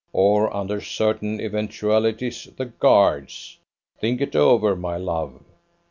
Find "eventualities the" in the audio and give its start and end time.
1.39-2.65